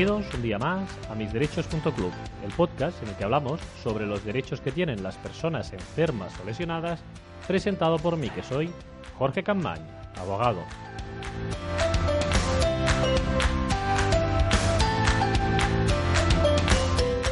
Bienvenidos 0.00 0.34
un 0.34 0.40
día 0.40 0.58
más 0.58 0.88
a 1.10 1.14
misderechos.club, 1.14 2.10
el 2.42 2.50
podcast 2.52 3.02
en 3.02 3.10
el 3.10 3.16
que 3.16 3.24
hablamos 3.24 3.60
sobre 3.82 4.06
los 4.06 4.24
derechos 4.24 4.62
que 4.62 4.72
tienen 4.72 5.02
las 5.02 5.18
personas 5.18 5.74
enfermas 5.74 6.32
o 6.40 6.46
lesionadas, 6.46 7.02
presentado 7.46 7.98
por 7.98 8.16
mí 8.16 8.30
que 8.30 8.42
soy 8.42 8.70
Jorge 9.18 9.42
Campañ, 9.42 9.78
abogado. 10.16 10.60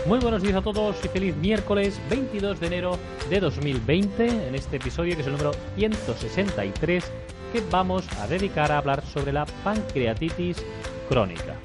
Muy 0.05 0.19
buenos 0.19 0.43
días 0.43 0.57
a 0.57 0.61
todos 0.61 1.03
y 1.03 1.09
feliz 1.09 1.35
miércoles 1.37 1.99
22 2.11 2.61
de 2.61 2.67
enero 2.67 2.99
de 3.31 3.41
2020 3.41 4.49
en 4.49 4.55
este 4.55 4.77
episodio 4.77 5.15
que 5.15 5.23
es 5.23 5.27
el 5.27 5.33
número 5.33 5.53
163 5.77 7.03
que 7.51 7.63
vamos 7.71 8.07
a 8.21 8.27
dedicar 8.27 8.71
a 8.73 8.77
hablar 8.77 9.03
sobre 9.07 9.33
la 9.33 9.47
pancreatitis 9.65 10.63
crónica. 11.09 11.57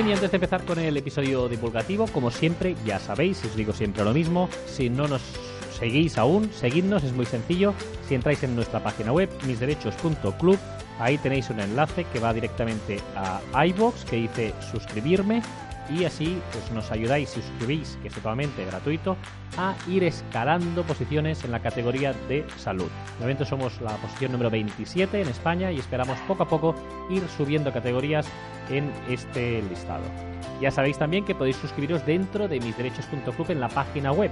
Bien, 0.00 0.12
y 0.12 0.14
antes 0.14 0.30
de 0.30 0.38
empezar 0.38 0.64
con 0.64 0.78
el 0.78 0.96
episodio 0.96 1.46
divulgativo, 1.46 2.06
como 2.06 2.30
siempre, 2.30 2.74
ya 2.86 2.98
sabéis, 2.98 3.44
os 3.44 3.54
digo 3.54 3.74
siempre 3.74 4.02
lo 4.02 4.14
mismo, 4.14 4.48
si 4.64 4.88
no 4.88 5.06
nos 5.06 5.20
seguís 5.78 6.16
aún, 6.16 6.50
seguidnos, 6.54 7.04
es 7.04 7.12
muy 7.12 7.26
sencillo. 7.26 7.74
Si 8.08 8.14
entráis 8.14 8.42
en 8.42 8.56
nuestra 8.56 8.82
página 8.82 9.12
web, 9.12 9.28
misderechos.club, 9.46 10.58
ahí 10.98 11.18
tenéis 11.18 11.50
un 11.50 11.60
enlace 11.60 12.06
que 12.10 12.18
va 12.18 12.32
directamente 12.32 12.98
a 13.14 13.66
iBox 13.66 14.06
que 14.06 14.16
dice 14.16 14.54
suscribirme 14.72 15.42
y 15.90 16.04
así 16.04 16.40
pues 16.52 16.70
nos 16.70 16.90
ayudáis 16.90 17.30
si 17.30 17.42
suscribís, 17.42 17.98
que 18.02 18.08
es 18.08 18.14
totalmente 18.14 18.64
gratuito, 18.64 19.16
a 19.56 19.74
ir 19.88 20.04
escalando 20.04 20.82
posiciones 20.84 21.44
en 21.44 21.52
la 21.52 21.60
categoría 21.60 22.12
de 22.28 22.44
salud. 22.56 22.88
De 23.18 23.20
momento 23.20 23.44
somos 23.44 23.80
la 23.80 23.96
posición 23.96 24.32
número 24.32 24.50
27 24.50 25.20
en 25.20 25.28
España 25.28 25.72
y 25.72 25.78
esperamos 25.78 26.18
poco 26.20 26.42
a 26.44 26.48
poco 26.48 26.74
ir 27.10 27.22
subiendo 27.36 27.72
categorías 27.72 28.26
en 28.68 28.90
este 29.08 29.62
listado. 29.62 30.04
Ya 30.60 30.70
sabéis 30.70 30.98
también 30.98 31.24
que 31.24 31.34
podéis 31.34 31.56
suscribiros 31.56 32.04
dentro 32.04 32.46
de 32.46 32.60
misderechos.club 32.60 33.50
en 33.50 33.60
la 33.60 33.68
página 33.68 34.12
web. 34.12 34.30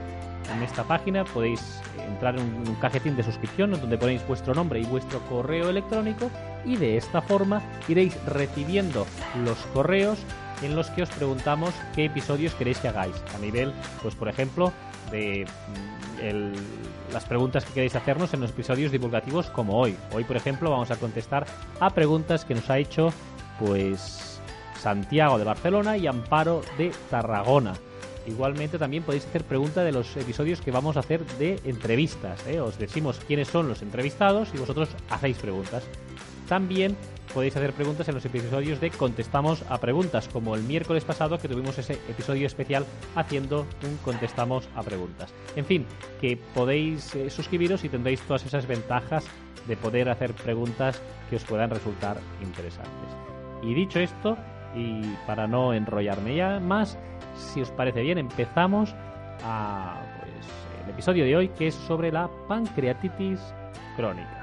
En 0.55 0.63
esta 0.63 0.85
página 0.85 1.25
podéis 1.25 1.81
entrar 2.07 2.39
en 2.39 2.43
un 2.43 2.75
cajetín 2.77 3.17
de 3.17 3.23
suscripción 3.23 3.71
donde 3.73 3.99
ponéis 3.99 4.27
vuestro 4.27 4.55
nombre 4.55 4.81
y 4.81 4.85
vuestro 4.85 5.21
correo 5.21 5.71
electrónico 5.71 6.31
y 6.65 6.77
de 6.77 6.97
esta 6.97 7.23
forma 7.23 7.63
iréis 7.89 8.17
recibiendo 8.25 9.07
los 9.45 9.59
correos 9.75 10.19
en 10.63 10.77
los 10.77 10.91
que 10.91 11.03
os 11.03 11.11
preguntamos 11.11 11.75
qué 11.95 12.07
episodios 12.07 12.55
queréis 12.55 12.79
que 12.79 12.89
hagáis. 12.89 13.15
A 13.35 13.39
nivel, 13.39 13.73
pues 14.03 14.15
por 14.15 14.29
ejemplo, 14.29 14.73
de 15.11 15.47
mm, 15.47 17.13
las 17.13 17.25
preguntas 17.25 17.65
que 17.65 17.73
queréis 17.73 17.97
hacernos 17.97 18.35
en 18.35 18.41
los 18.41 18.51
episodios 18.51 18.93
divulgativos 18.93 19.51
como 19.51 19.79
hoy. 19.79 19.97
Hoy, 20.13 20.25
por 20.25 20.37
ejemplo, 20.37 20.71
vamos 20.71 20.91
a 20.91 20.97
contestar 20.97 21.47
a 21.81 21.91
preguntas 21.91 22.45
que 22.45 22.55
nos 22.55 22.69
ha 22.71 22.79
hecho 22.79 23.13
pues 23.59 24.41
Santiago 24.81 25.39
de 25.39 25.45
Barcelona 25.45 25.97
y 25.97 26.07
Amparo 26.07 26.63
de 26.77 26.93
Tarragona. 27.11 27.75
Igualmente 28.27 28.79
también 28.79 29.03
podéis 29.03 29.27
hacer 29.27 29.45
preguntas 29.45 29.85
de 29.85 29.93
los 29.93 30.15
episodios 30.17 30.61
que 30.61 30.71
vamos 30.71 30.97
a 30.97 31.01
hacer 31.01 31.25
de 31.39 31.59
entrevistas. 31.65 32.47
¿eh? 32.47 32.61
Os 32.61 32.79
decimos 32.79 33.21
quiénes 33.27 33.49
son 33.49 33.69
los 33.69 33.81
entrevistados 33.81 34.51
y 34.55 34.59
vosotros 34.59 34.91
hacéis 35.09 35.39
preguntas. 35.39 35.85
También 36.47 36.97
podéis 37.33 37.57
hacer 37.57 37.73
preguntas 37.73 38.09
en 38.09 38.15
los 38.15 38.25
episodios 38.25 38.81
de 38.81 38.91
Contestamos 38.91 39.65
a 39.69 39.79
Preguntas, 39.79 40.29
como 40.29 40.55
el 40.55 40.63
miércoles 40.63 41.05
pasado 41.05 41.39
que 41.39 41.49
tuvimos 41.49 41.79
ese 41.79 41.95
episodio 42.09 42.47
especial 42.47 42.87
haciendo 43.15 43.67
un 43.85 43.97
Contestamos 43.99 44.69
a 44.75 44.83
Preguntas. 44.83 45.33
En 45.57 45.65
fin, 45.65 45.87
que 46.21 46.37
podéis 46.55 47.15
eh, 47.15 47.31
suscribiros 47.31 47.85
y 47.85 47.89
tendréis 47.89 48.21
todas 48.23 48.45
esas 48.47 48.67
ventajas 48.67 49.27
de 49.67 49.77
poder 49.77 50.09
hacer 50.09 50.33
preguntas 50.35 51.01
que 51.29 51.37
os 51.37 51.45
puedan 51.45 51.71
resultar 51.71 52.19
interesantes. 52.43 53.11
Y 53.63 53.75
dicho 53.75 54.01
esto, 54.01 54.37
y 54.75 55.03
para 55.27 55.47
no 55.47 55.75
enrollarme 55.75 56.37
ya 56.37 56.61
más, 56.61 56.99
si 57.37 57.61
os 57.61 57.71
parece 57.71 58.03
bien, 58.03 58.19
empezamos 58.19 58.95
a 59.45 60.01
pues, 60.21 60.47
el 60.85 60.91
episodio 60.91 61.25
de 61.25 61.37
hoy 61.37 61.49
que 61.49 61.69
es 61.69 61.75
sobre 61.75 62.11
la 62.13 62.29
pancreatitis 62.49 63.41
crónica. 63.97 64.38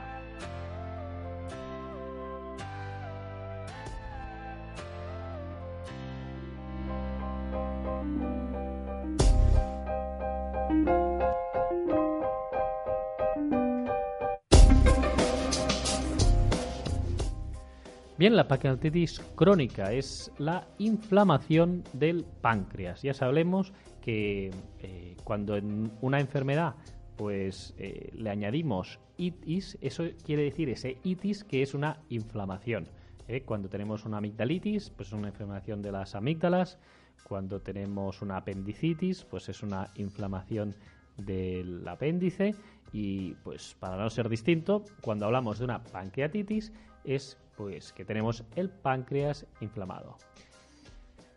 Bien, 18.26 18.38
la 18.38 18.48
pancreatitis 18.48 19.22
crónica 19.36 19.94
es 19.94 20.32
la 20.40 20.68
inflamación 20.80 21.84
del 21.94 22.26
páncreas. 22.42 23.04
Ya 23.04 23.14
sabemos 23.14 23.72
que 24.02 24.50
eh, 24.80 25.16
cuando 25.24 25.56
en 25.56 25.92
una 26.02 26.20
enfermedad 26.20 26.74
pues 27.18 27.76
eh, 27.78 28.10
le 28.16 28.32
añadimos 28.32 29.00
itis, 29.18 29.78
eso 29.80 30.06
quiere 30.24 30.42
decir 30.42 30.70
ese 30.70 30.98
itis 31.04 31.44
que 31.44 31.62
es 31.62 31.76
una 31.76 32.00
inflamación. 32.10 32.88
¿eh? 33.28 33.44
Cuando 33.44 33.70
tenemos 33.70 34.06
una 34.06 34.18
amigdalitis, 34.18 34.90
pues 34.90 35.10
es 35.10 35.14
una 35.14 35.28
inflamación 35.28 35.84
de 35.84 35.92
las 35.92 36.16
amígdalas. 36.16 36.80
Cuando 37.26 37.62
tenemos 37.62 38.24
una 38.24 38.38
apendicitis, 38.38 39.24
pues 39.24 39.50
es 39.50 39.62
una 39.62 39.92
inflamación 39.98 40.74
del 41.18 41.88
apéndice. 41.88 42.56
Y 42.92 43.36
pues 43.44 43.76
para 43.80 43.98
no 43.98 44.10
ser 44.10 44.30
distinto, 44.30 44.84
cuando 45.02 45.28
hablamos 45.28 45.60
de 45.60 45.66
una 45.66 45.84
pancreatitis 45.84 46.74
es 47.04 47.38
pues 47.58 47.94
que 47.94 48.06
tenemos 48.06 48.44
el 48.56 48.70
páncreas 48.70 49.46
inflamado. 49.62 50.18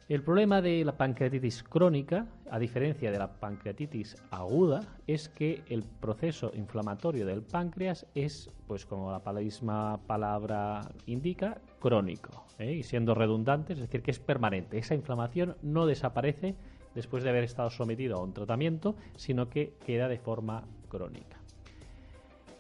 El 0.09 0.23
problema 0.23 0.63
de 0.63 0.87
la 0.87 0.97
pancreatitis 0.97 1.63
crónica, 1.63 2.27
a 2.51 2.59
diferencia 2.59 3.13
de 3.13 3.19
la 3.19 3.35
pancreatitis 3.35 4.17
aguda, 4.31 4.81
es 5.07 5.29
que 5.29 5.63
el 5.69 5.83
proceso 5.83 6.51
inflamatorio 6.55 7.27
del 7.27 7.43
páncreas 7.43 8.07
es, 8.15 8.51
pues 8.67 8.87
como 8.87 9.13
la 9.13 9.33
misma 9.35 10.01
palabra 10.07 10.81
indica, 11.05 11.61
crónico. 11.79 12.47
¿eh? 12.59 12.73
Y 12.73 12.85
siendo 12.85 13.15
redundante, 13.15 13.75
es 13.75 13.81
decir, 13.81 14.01
que 14.01 14.11
es 14.11 14.19
permanente. 14.19 14.79
Esa 14.79 14.95
inflamación 14.95 15.59
no 15.61 15.85
desaparece 15.85 16.55
después 16.95 17.23
de 17.23 17.29
haber 17.29 17.45
estado 17.45 17.69
sometido 17.69 18.17
a 18.17 18.23
un 18.23 18.33
tratamiento, 18.33 18.97
sino 19.15 19.51
que 19.51 19.75
queda 19.85 20.09
de 20.09 20.19
forma 20.19 20.65
crónica. 20.89 21.39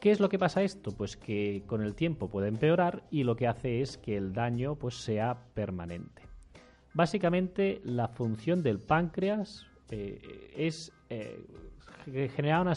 ¿Qué 0.00 0.12
es 0.12 0.20
lo 0.20 0.28
que 0.28 0.38
pasa 0.38 0.62
esto? 0.62 0.92
Pues 0.92 1.16
que 1.16 1.64
con 1.66 1.82
el 1.82 1.94
tiempo 1.94 2.28
puede 2.28 2.46
empeorar 2.46 3.02
y 3.10 3.24
lo 3.24 3.34
que 3.34 3.48
hace 3.48 3.80
es 3.80 3.98
que 3.98 4.16
el 4.16 4.32
daño 4.32 4.76
pues 4.76 4.94
sea 4.94 5.36
permanente. 5.54 6.22
Básicamente 6.94 7.80
la 7.84 8.06
función 8.06 8.62
del 8.62 8.78
páncreas 8.78 9.66
eh, 9.90 10.52
es 10.56 10.92
eh, 11.10 11.40
generar 12.34 12.60
una, 12.60 12.74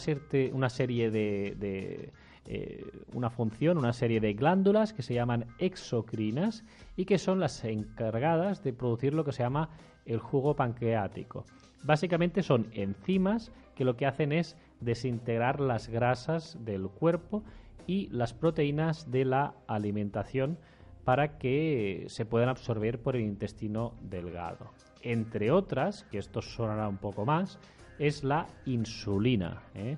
serie 0.68 1.10
de, 1.10 2.12
eh, 2.46 2.86
una 3.12 3.30
función, 3.30 3.78
una 3.78 3.92
serie 3.92 4.20
de 4.20 4.34
glándulas 4.34 4.92
que 4.92 5.02
se 5.02 5.14
llaman 5.14 5.46
exocrinas 5.58 6.64
y 6.96 7.04
que 7.04 7.18
son 7.18 7.38
las 7.38 7.64
encargadas 7.64 8.64
de 8.64 8.72
producir 8.72 9.14
lo 9.14 9.24
que 9.24 9.32
se 9.32 9.44
llama 9.44 9.70
el 10.06 10.18
jugo 10.18 10.56
pancreático. 10.56 11.44
Básicamente 11.84 12.42
son 12.42 12.66
enzimas 12.72 13.52
que 13.76 13.84
lo 13.84 13.96
que 13.96 14.06
hacen 14.06 14.32
es 14.32 14.56
desintegrar 14.84 15.60
las 15.60 15.88
grasas 15.88 16.56
del 16.64 16.88
cuerpo 16.88 17.42
y 17.86 18.08
las 18.10 18.32
proteínas 18.32 19.10
de 19.10 19.24
la 19.24 19.54
alimentación 19.66 20.58
para 21.04 21.38
que 21.38 22.04
se 22.08 22.24
puedan 22.24 22.48
absorber 22.48 23.00
por 23.00 23.16
el 23.16 23.22
intestino 23.22 23.94
delgado. 24.02 24.70
Entre 25.02 25.50
otras, 25.50 26.04
que 26.04 26.18
esto 26.18 26.42
sonará 26.42 26.88
un 26.88 26.98
poco 26.98 27.24
más, 27.24 27.58
es 27.98 28.22
la 28.22 28.46
insulina. 28.66 29.62
¿eh? 29.74 29.96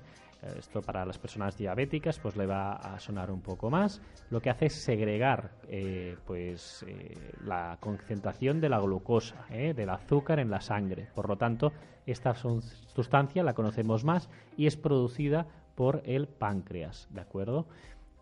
Esto 0.57 0.81
para 0.81 1.05
las 1.05 1.17
personas 1.17 1.57
diabéticas 1.57 2.19
pues 2.19 2.35
le 2.35 2.45
va 2.45 2.73
a 2.73 2.99
sonar 2.99 3.31
un 3.31 3.41
poco 3.41 3.69
más. 3.69 4.01
Lo 4.29 4.41
que 4.41 4.49
hace 4.49 4.67
es 4.67 4.73
segregar 4.73 5.51
eh, 5.67 6.17
pues 6.25 6.85
eh, 6.87 7.33
la 7.43 7.77
concentración 7.79 8.61
de 8.61 8.69
la 8.69 8.79
glucosa, 8.79 9.45
eh, 9.49 9.73
del 9.73 9.89
azúcar 9.89 10.39
en 10.39 10.51
la 10.51 10.61
sangre. 10.61 11.09
Por 11.15 11.27
lo 11.27 11.37
tanto, 11.37 11.73
esta 12.05 12.35
sustancia 12.35 13.43
la 13.43 13.53
conocemos 13.53 14.03
más 14.03 14.29
y 14.55 14.67
es 14.67 14.77
producida 14.77 15.47
por 15.75 16.01
el 16.05 16.27
páncreas, 16.27 17.07
¿de 17.11 17.21
acuerdo? 17.21 17.65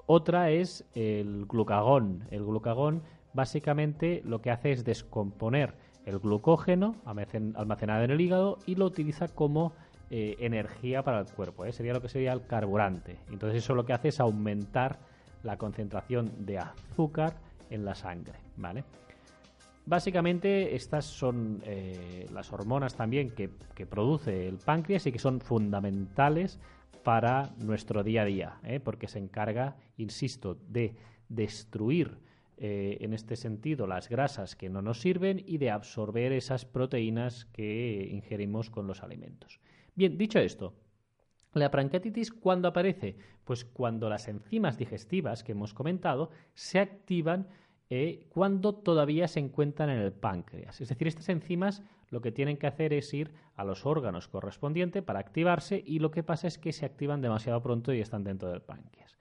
Otra 0.06 0.50
es 0.50 0.86
el 0.96 1.46
glucagón. 1.46 2.28
El 2.32 2.44
glucagón 2.46 3.04
básicamente 3.34 4.22
lo 4.26 4.42
que 4.42 4.52
hace 4.52 4.72
es 4.72 4.84
descomponer 4.84 5.76
el 6.06 6.20
glucógeno 6.20 6.96
almacenado 7.06 8.04
en 8.04 8.12
el 8.12 8.22
hígado 8.22 8.60
y 8.66 8.76
lo 8.76 8.86
utiliza 8.86 9.28
como 9.28 9.74
eh, 10.10 10.36
energía 10.40 11.02
para 11.02 11.20
el 11.22 11.26
cuerpo, 11.26 11.66
¿eh? 11.66 11.72
sería 11.72 11.94
lo 11.94 12.02
que 12.02 12.10
sería 12.10 12.34
el 12.34 12.46
carburante. 12.46 13.18
Entonces 13.32 13.64
eso 13.64 13.74
lo 13.74 13.86
que 13.86 13.94
hace 13.94 14.10
es 14.10 14.20
aumentar 14.20 15.00
la 15.42 15.58
concentración 15.58 16.46
de 16.46 16.60
azúcar 16.60 17.34
en 17.70 17.84
la 17.84 17.96
sangre, 17.96 18.38
¿vale? 18.58 18.84
Básicamente 19.86 20.76
estas 20.76 21.06
son 21.06 21.62
eh, 21.66 22.28
las 22.32 22.54
hormonas 22.54 22.96
también 22.96 23.32
que, 23.32 23.50
produce 23.86 24.48
el 24.48 24.58
páncreas 24.58 25.08
y 25.08 25.12
que 25.12 25.20
son 25.20 25.42
fundamentales 25.42 26.60
para 27.04 27.50
nuestro 27.58 28.04
día 28.04 28.22
a 28.22 28.26
día, 28.26 28.60
porque 28.84 29.08
se 29.08 29.20
encarga, 29.20 29.76
insisto, 29.98 30.58
de 30.70 30.96
destruir 31.28 32.18
en 32.58 33.14
este 33.14 33.36
sentido 33.36 33.88
las 33.88 34.08
grasas 34.08 34.56
que 34.56 34.70
no 34.70 34.82
nos 34.82 35.02
sirven 35.02 35.44
y 35.46 35.58
de 35.58 35.70
absorber 35.70 36.32
esas 36.32 36.64
proteínas 36.64 37.44
que 37.46 38.08
ingerimos 38.10 38.70
con 38.70 38.88
los 38.88 39.04
alimentos. 39.04 39.60
Bien, 39.96 40.18
dicho 40.18 40.40
esto, 40.40 40.74
la 41.54 41.70
pancreatitis, 41.70 42.32
¿cuándo 42.32 42.68
aparece? 42.68 43.16
Pues 43.44 43.64
cuando 43.64 44.10
las 44.10 44.28
enzimas 44.28 44.78
digestivas 44.78 45.44
que 45.44 45.52
hemos 45.52 45.74
comentado 45.74 46.32
se 46.56 46.80
activan 46.80 47.48
eh, 47.90 48.26
cuando 48.30 48.74
todavía 48.74 49.28
se 49.28 49.40
encuentran 49.40 49.90
en 49.90 50.00
el 50.00 50.14
páncreas. 50.14 50.82
Es 50.82 50.90
decir, 50.90 51.08
estas 51.08 51.30
enzimas 51.30 51.84
lo 52.10 52.22
que 52.22 52.32
tienen 52.32 52.58
que 52.58 52.66
hacer 52.66 52.92
es 52.94 53.14
ir 53.14 53.34
a 53.56 53.64
los 53.64 53.86
órganos 53.86 54.28
correspondientes 54.28 55.04
para 55.04 55.20
activarse 55.20 55.84
y 55.86 56.00
lo 56.00 56.10
que 56.10 56.24
pasa 56.24 56.48
es 56.48 56.58
que 56.58 56.74
se 56.74 56.86
activan 56.86 57.22
demasiado 57.22 57.62
pronto 57.62 57.94
y 57.94 58.00
están 58.00 58.24
dentro 58.24 58.50
del 58.50 58.62
páncreas. 58.62 59.18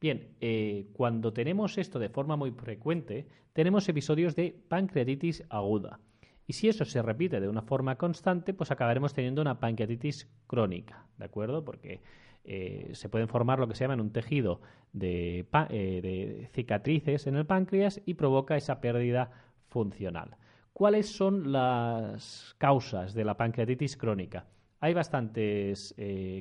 Bien, 0.00 0.34
eh, 0.40 0.88
cuando 0.94 1.32
tenemos 1.32 1.78
esto 1.78 1.98
de 1.98 2.08
forma 2.08 2.36
muy 2.36 2.50
frecuente, 2.50 3.28
tenemos 3.52 3.88
episodios 3.88 4.34
de 4.34 4.52
pancreatitis 4.68 5.44
aguda. 5.48 6.00
Y 6.48 6.54
si 6.54 6.66
eso 6.66 6.84
se 6.84 7.02
repite 7.02 7.40
de 7.40 7.48
una 7.48 7.62
forma 7.62 7.96
constante, 7.96 8.54
pues 8.54 8.70
acabaremos 8.70 9.14
teniendo 9.14 9.42
una 9.42 9.60
pancreatitis 9.60 10.28
crónica, 10.46 11.06
¿de 11.18 11.26
acuerdo? 11.26 11.64
Porque 11.64 12.00
eh, 12.44 12.90
se 12.94 13.08
pueden 13.08 13.28
formar 13.28 13.60
lo 13.60 13.68
que 13.68 13.74
se 13.74 13.84
llama 13.84 14.02
un 14.02 14.12
tejido 14.12 14.60
de, 14.92 15.46
eh, 15.68 16.00
de 16.02 16.48
cicatrices 16.54 17.26
en 17.26 17.36
el 17.36 17.46
páncreas 17.46 18.00
y 18.06 18.14
provoca 18.14 18.56
esa 18.56 18.80
pérdida 18.80 19.30
funcional. 19.68 20.38
¿Cuáles 20.72 21.14
son 21.14 21.52
las 21.52 22.56
causas 22.58 23.14
de 23.14 23.24
la 23.24 23.36
pancreatitis 23.36 23.96
crónica? 23.96 24.46
Hay 24.80 24.94
bastantes 24.94 25.94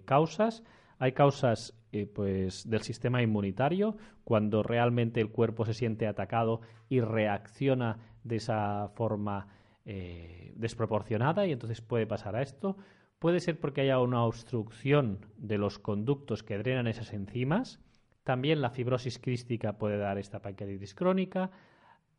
causas. 0.05 0.63
Hay 0.99 1.11
causas 1.11 1.77
eh, 1.91 2.07
pues, 2.07 2.69
del 2.69 2.81
sistema 2.81 3.21
inmunitario, 3.21 3.97
cuando 4.23 4.63
realmente 4.63 5.21
el 5.21 5.29
cuerpo 5.29 5.65
se 5.65 5.73
siente 5.73 6.07
atacado 6.07 6.61
y 6.89 7.01
reacciona 7.01 7.99
de 8.23 8.37
esa 8.37 8.89
forma 8.95 9.47
eh, 9.89 10.51
desproporcionada 10.57 11.47
y 11.47 11.53
entonces 11.53 11.79
puede 11.81 12.05
pasar 12.05 12.35
a 12.35 12.41
esto. 12.41 12.75
Puede 13.19 13.39
ser 13.39 13.59
porque 13.59 13.81
haya 13.81 13.99
una 13.99 14.23
obstrucción 14.23 15.25
de 15.37 15.57
los 15.57 15.79
conductos 15.79 16.43
que 16.43 16.57
drenan 16.57 16.87
esas 16.87 17.13
enzimas. 17.13 17.79
También 18.23 18.61
la 18.61 18.69
fibrosis 18.69 19.17
crística 19.17 19.77
puede 19.77 19.97
dar 19.97 20.17
esta 20.17 20.41
pancreatitis 20.41 20.93
crónica. 20.93 21.51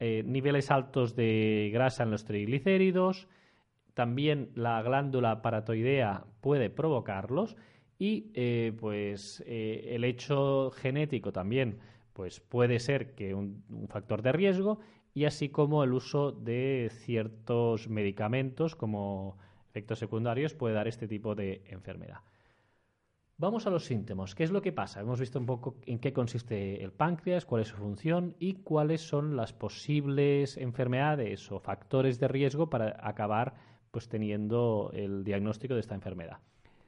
Eh, 0.01 0.23
niveles 0.25 0.71
altos 0.71 1.15
de 1.15 1.71
grasa 1.73 2.05
en 2.05 2.11
los 2.11 2.25
triglicéridos. 2.25 3.29
También 3.93 4.51
la 4.55 4.81
glándula 4.83 5.43
paratoidea 5.43 6.25
puede 6.41 6.71
provocarlos 6.71 7.57
y 7.99 8.31
eh, 8.33 8.73
pues 8.81 9.45
el 9.47 10.05
hecho 10.05 10.71
genético 10.71 11.33
también 11.33 11.81
pues 12.19 12.41
puede 12.41 12.81
ser 12.81 13.15
que 13.15 13.33
un, 13.33 13.63
factor 13.87 14.23
de 14.23 14.33
riesgo 14.33 14.81
y 15.19 15.25
así 15.25 15.49
como 15.49 15.83
el 15.83 15.95
uso 15.95 16.31
de 16.31 16.93
ciertos 16.93 17.89
medicamentos 17.89 18.77
como 18.77 19.37
efectos 19.69 19.99
secundarios 19.99 20.55
puede 20.55 20.77
dar 20.77 20.87
este 20.87 21.09
tipo 21.09 21.35
de 21.35 21.65
enfermedad. 21.67 22.21
Vamos 23.37 23.67
a 23.67 23.71
los 23.71 23.85
síntomas. 23.85 24.37
¿Qué 24.37 24.45
es 24.45 24.53
lo 24.53 24.63
que 24.63 24.71
pasa? 24.71 25.01
Hemos 25.01 25.19
visto 25.19 25.41
un 25.41 25.47
poco 25.47 25.75
en 25.87 25.99
qué 25.99 26.13
consiste 26.13 26.85
el 26.85 26.93
páncreas, 26.93 27.47
cuál 27.47 27.63
es 27.63 27.69
su 27.69 27.75
función 27.75 28.37
y 28.39 28.55
cuáles 28.63 29.01
son 29.01 29.35
las 29.35 29.53
posibles 29.53 30.57
enfermedades 30.57 31.51
o 31.51 31.59
factores 31.59 32.21
de 32.21 32.29
riesgo 32.29 32.71
para 32.71 32.97
acabar 33.03 33.55
pues 33.91 34.09
teniendo 34.09 34.93
el 34.95 35.25
diagnóstico 35.25 35.75
de 35.75 35.81
esta 35.81 35.97
enfermedad. 35.97 36.39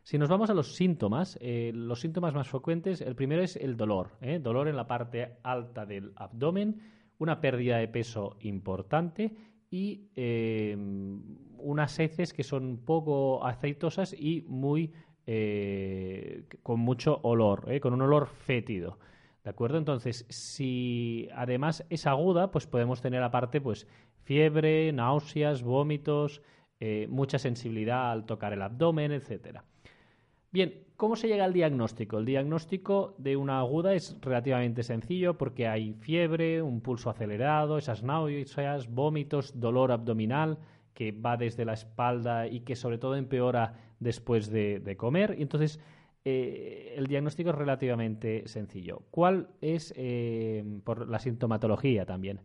Si 0.05 0.19
nos 0.19 0.29
vamos 0.29 0.51
a 0.51 0.55
los 0.55 0.77
síntomas, 0.77 1.37
eh, 1.41 1.73
los 1.75 1.99
síntomas 1.99 2.33
más 2.33 2.47
frecuentes, 2.47 3.01
el 3.01 3.17
primero 3.17 3.43
es 3.43 3.57
el 3.57 3.77
dolor, 3.77 4.13
¿eh? 4.21 4.39
dolor 4.39 4.69
en 4.69 4.77
la 4.77 4.87
parte 4.87 5.39
alta 5.43 5.85
del 5.85 6.13
abdomen, 6.15 7.00
una 7.21 7.41
pérdida 7.41 7.77
de 7.77 7.87
peso 7.87 8.37
importante 8.41 9.33
y 9.71 10.11
eh, 10.17 10.77
unas 11.59 11.99
heces 12.01 12.33
que 12.33 12.43
son 12.43 12.79
poco 12.85 13.47
aceitosas 13.47 14.13
y 14.13 14.45
muy 14.49 14.93
con 16.65 16.81
mucho 16.81 17.21
olor, 17.23 17.79
con 17.79 17.95
un 17.95 18.03
olor 18.03 18.27
fétido. 18.27 18.99
¿De 19.45 19.51
acuerdo? 19.51 19.79
Entonces, 19.79 20.27
si 20.29 21.29
además 21.37 21.87
es 21.89 22.09
aguda, 22.09 22.51
pues 22.51 22.67
podemos 22.67 23.01
tener 23.01 23.23
aparte 23.23 23.61
pues 23.61 23.87
fiebre, 24.25 24.93
náuseas, 24.93 25.63
vómitos, 25.63 26.43
mucha 27.09 27.39
sensibilidad 27.39 28.11
al 28.11 28.27
tocar 28.27 28.53
el 28.55 28.63
abdomen, 28.63 29.13
etcétera. 29.13 29.65
Bien, 30.51 30.75
¿cómo 31.01 31.17
se 31.17 31.29
llega 31.29 31.47
al 31.47 31.55
diagnóstico? 31.55 32.19
El 32.19 32.27
diagnóstico 32.27 33.15
de 33.17 33.35
una 33.35 33.59
aguda 33.59 33.95
es 33.95 34.19
relativamente 34.21 34.83
sencillo 34.83 35.39
porque 35.39 35.67
hay 35.67 35.95
fiebre, 35.95 36.61
un 36.61 36.83
pulso 36.83 37.09
acelerado, 37.09 37.79
esas 37.79 38.03
náuseas, 38.03 38.87
vómitos, 38.87 39.59
dolor 39.59 39.93
abdominal 39.93 40.59
que 40.93 41.13
va 41.13 41.39
desde 41.39 41.65
la 41.65 41.73
espalda 41.73 42.47
y 42.49 42.61
que 42.61 42.77
sobre 42.77 42.99
todo 42.99 43.17
empeora 43.17 43.95
después 43.99 44.51
de, 44.51 44.95
comer. 44.99 45.37
Y 45.39 45.43
entonces 45.43 45.81
eh, 46.27 46.93
el 46.99 47.07
diagnóstico 47.07 47.49
es 47.49 47.57
relativamente 47.57 48.47
sencillo. 48.47 49.05
¿Cuál 49.11 49.49
es 49.63 49.95
eh, 49.97 50.63
por 50.85 51.09
la 51.09 51.19
sintomatología 51.19 52.05
también? 52.05 52.43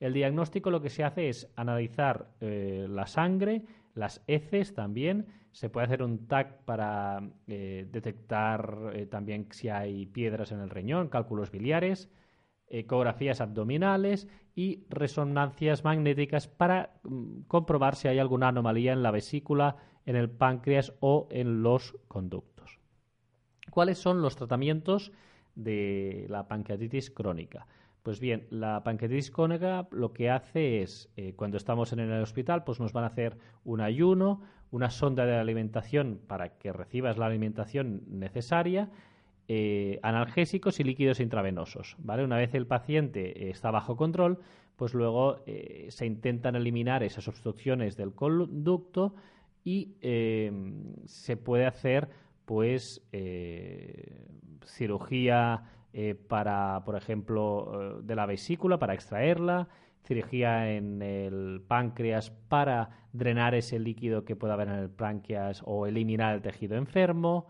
El 0.00 0.14
diagnóstico 0.14 0.70
lo 0.70 0.80
que 0.80 0.88
se 0.88 1.04
hace 1.04 1.28
es 1.28 1.52
analizar 1.56 2.30
eh, 2.40 2.86
la 2.88 3.06
sangre, 3.06 3.64
las 3.94 4.22
heces 4.26 4.74
también. 4.74 5.26
Se 5.52 5.70
puede 5.70 5.86
hacer 5.86 6.02
un 6.02 6.26
TAC 6.26 6.64
para 6.64 7.20
eh, 7.46 7.86
detectar 7.90 8.92
eh, 8.92 9.06
también 9.06 9.48
si 9.50 9.68
hay 9.68 10.06
piedras 10.06 10.52
en 10.52 10.60
el 10.60 10.70
riñón, 10.70 11.08
cálculos 11.08 11.50
biliares, 11.50 12.10
ecografías 12.68 13.40
abdominales 13.40 14.28
y 14.54 14.86
resonancias 14.88 15.84
magnéticas 15.84 16.48
para 16.48 17.00
mm, 17.02 17.42
comprobar 17.42 17.96
si 17.96 18.08
hay 18.08 18.18
alguna 18.18 18.48
anomalía 18.48 18.92
en 18.92 19.02
la 19.02 19.10
vesícula, 19.10 19.76
en 20.04 20.16
el 20.16 20.30
páncreas 20.30 20.94
o 21.00 21.28
en 21.30 21.62
los 21.62 21.96
conductos. 22.08 22.78
¿Cuáles 23.70 23.98
son 23.98 24.22
los 24.22 24.36
tratamientos 24.36 25.12
de 25.54 26.26
la 26.28 26.48
pancreatitis 26.48 27.10
crónica? 27.10 27.66
Pues 28.02 28.20
bien, 28.20 28.46
la 28.50 28.82
pancreatitis 28.84 29.30
crónica 29.30 29.88
lo 29.90 30.12
que 30.12 30.30
hace 30.30 30.82
es, 30.82 31.10
eh, 31.16 31.34
cuando 31.34 31.56
estamos 31.56 31.92
en 31.92 32.00
el 32.00 32.22
hospital, 32.22 32.64
pues 32.64 32.80
nos 32.80 32.92
van 32.92 33.04
a 33.04 33.08
hacer 33.08 33.36
un 33.64 33.80
ayuno, 33.80 34.42
una 34.70 34.90
sonda 34.90 35.26
de 35.26 35.36
alimentación 35.36 36.20
para 36.26 36.58
que 36.58 36.72
recibas 36.72 37.18
la 37.18 37.26
alimentación 37.26 38.02
necesaria, 38.06 38.90
eh, 39.48 39.98
analgésicos 40.02 40.78
y 40.78 40.84
líquidos 40.84 41.20
intravenosos. 41.20 41.96
¿vale? 41.98 42.24
Una 42.24 42.36
vez 42.36 42.54
el 42.54 42.66
paciente 42.66 43.46
eh, 43.46 43.50
está 43.50 43.70
bajo 43.70 43.96
control, 43.96 44.38
pues 44.76 44.94
luego 44.94 45.42
se 45.88 46.06
intentan 46.06 46.54
eliminar 46.54 47.02
esas 47.02 47.26
obstrucciones 47.26 47.96
del 47.96 48.12
conducto 48.14 49.12
y 49.64 49.96
se 51.04 51.36
puede 51.36 51.66
hacer 51.66 52.08
pues 52.44 53.02
cirugía 54.64 55.64
eh, 55.92 56.14
para, 56.14 56.82
por 56.84 56.96
ejemplo, 56.96 57.98
eh, 57.98 58.00
de 58.02 58.14
la 58.14 58.26
vesícula, 58.26 58.78
para 58.78 58.92
extraerla, 58.92 59.68
cirugía 60.04 60.70
en 60.74 61.00
el 61.00 61.62
páncreas 61.66 62.30
para 62.30 63.06
drenar 63.12 63.54
ese 63.54 63.78
líquido 63.78 64.24
que 64.24 64.36
pueda 64.36 64.54
haber 64.54 64.68
en 64.68 64.74
el 64.74 64.90
páncreas 64.90 65.62
o 65.64 65.86
eliminar 65.86 66.34
el 66.34 66.42
tejido 66.42 66.76
enfermo 66.76 67.46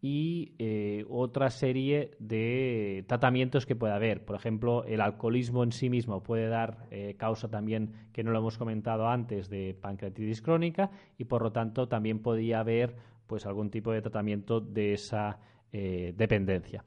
y 0.00 0.52
eh, 0.58 1.04
otra 1.08 1.50
serie 1.50 2.12
de 2.20 3.04
tratamientos 3.08 3.66
que 3.66 3.74
puede 3.74 3.94
haber. 3.94 4.24
Por 4.24 4.36
ejemplo, 4.36 4.84
el 4.84 5.00
alcoholismo 5.00 5.64
en 5.64 5.72
sí 5.72 5.90
mismo 5.90 6.22
puede 6.22 6.48
dar 6.48 6.88
causa 7.16 7.48
también, 7.48 8.08
que 8.12 8.22
no 8.22 8.30
lo 8.30 8.38
hemos 8.38 8.56
comentado 8.56 9.08
antes, 9.08 9.48
de 9.48 9.76
pancreatitis 9.80 10.42
crónica 10.42 10.90
y 11.18 11.24
por 11.24 11.42
lo 11.42 11.52
tanto 11.52 11.88
también 11.88 12.20
podría 12.20 12.60
haber 12.60 12.94
pues 13.26 13.46
algún 13.46 13.70
tipo 13.70 13.92
de 13.92 14.02
tratamiento 14.02 14.60
de 14.60 14.92
esa 14.92 15.40
dependencia. 15.72 16.84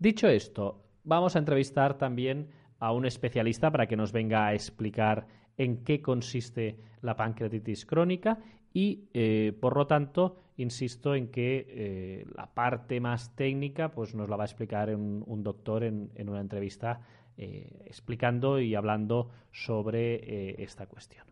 Dicho 0.00 0.28
esto, 0.28 0.82
vamos 1.04 1.36
a 1.36 1.40
entrevistar 1.40 1.98
también 1.98 2.48
a 2.78 2.90
un 2.90 3.04
especialista 3.04 3.70
para 3.70 3.86
que 3.86 3.98
nos 3.98 4.12
venga 4.12 4.46
a 4.46 4.54
explicar 4.54 5.26
en 5.58 5.84
qué 5.84 6.00
consiste 6.00 6.78
la 7.02 7.16
pancreatitis 7.16 7.84
crónica 7.84 8.38
y, 8.72 9.10
eh, 9.12 9.52
por 9.60 9.76
lo 9.76 9.86
tanto, 9.86 10.38
insisto 10.56 11.14
en 11.14 11.28
que 11.28 11.66
eh, 11.68 12.26
la 12.34 12.46
parte 12.46 12.98
más 12.98 13.36
técnica 13.36 13.90
pues 13.90 14.14
nos 14.14 14.30
la 14.30 14.36
va 14.36 14.44
a 14.44 14.46
explicar 14.46 14.88
un, 14.96 15.42
doctor 15.42 15.84
en, 15.84 16.10
una 16.26 16.40
entrevista 16.40 17.02
eh, 17.36 17.82
explicando 17.84 18.58
y 18.58 18.74
hablando 18.74 19.28
sobre 19.52 20.62
esta 20.62 20.86
cuestión. 20.86 21.26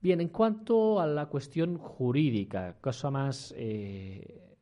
Bien, 0.00 0.22
en 0.22 0.28
cuanto 0.30 0.98
a 0.98 1.06
la 1.06 1.26
cuestión 1.26 1.76
jurídica, 1.76 2.78
cosa 2.80 3.10
más 3.10 3.54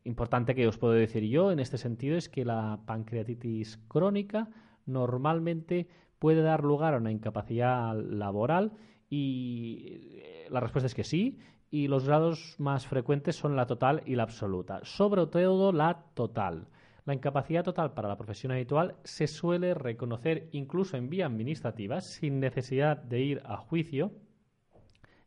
importante 0.08 0.54
que 0.54 0.66
os 0.66 0.78
puedo 0.78 0.94
decir 0.94 1.22
yo 1.24 1.52
en 1.52 1.60
este 1.60 1.78
sentido 1.78 2.16
es 2.16 2.28
que 2.28 2.44
la 2.44 2.80
pancreatitis 2.86 3.78
crónica 3.88 4.48
normalmente 4.86 5.88
puede 6.18 6.42
dar 6.42 6.64
lugar 6.64 6.94
a 6.94 6.96
una 6.96 7.12
incapacidad 7.12 7.94
laboral 7.94 8.72
y 9.08 10.18
eh, 10.18 10.48
la 10.50 10.60
respuesta 10.60 10.86
es 10.86 10.94
que 10.94 11.04
sí 11.04 11.38
y 11.70 11.88
los 11.88 12.06
grados 12.06 12.56
más 12.58 12.86
frecuentes 12.86 13.36
son 13.36 13.54
la 13.54 13.66
total 13.66 14.02
y 14.06 14.16
la 14.16 14.22
absoluta, 14.22 14.80
sobre 14.84 15.26
todo 15.26 15.72
la 15.72 16.06
total. 16.14 16.68
La 17.04 17.14
incapacidad 17.14 17.64
total 17.64 17.92
para 17.94 18.08
la 18.08 18.16
profesión 18.16 18.52
habitual 18.52 18.96
se 19.04 19.26
suele 19.26 19.74
reconocer 19.74 20.48
incluso 20.52 20.96
en 20.96 21.08
vía 21.08 21.26
administrativa 21.26 22.00
sin 22.00 22.40
necesidad 22.40 22.96
de 22.96 23.20
ir 23.20 23.42
a 23.44 23.56
juicio 23.56 24.12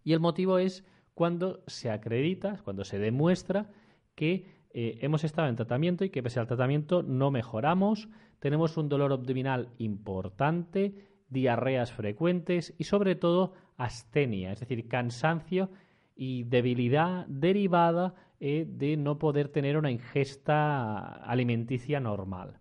y 0.04 0.14
el 0.14 0.20
motivo 0.20 0.58
es 0.58 0.84
cuando 1.14 1.64
se 1.68 1.92
acredita, 1.92 2.60
cuando 2.64 2.84
se 2.84 3.00
demuestra 3.00 3.70
que 4.16 4.61
eh, 4.74 5.00
hemos 5.02 5.24
estado 5.24 5.48
en 5.48 5.56
tratamiento 5.56 6.06
y 6.06 6.10
que 6.10 6.24
pese 6.24 6.40
al 6.40 6.48
tratamiento 6.48 7.04
no 7.04 7.32
mejoramos, 7.32 8.10
tenemos 8.40 8.78
un 8.78 8.90
dolor 8.90 9.12
abdominal 9.12 9.70
importante, 9.78 10.96
diarreas 11.30 11.92
frecuentes 11.92 12.74
y 12.78 12.86
sobre 12.86 13.16
todo 13.16 13.54
astenia, 13.78 14.52
es 14.52 14.60
decir, 14.60 14.88
cansancio 14.88 15.70
y 16.16 16.44
debilidad 16.44 17.26
derivada 17.28 18.16
eh, 18.40 18.66
de 18.68 18.98
no 18.98 19.18
poder 19.20 19.50
tener 19.50 19.78
una 19.78 19.92
ingesta 19.92 21.04
alimenticia 21.24 22.00
normal. 22.00 22.60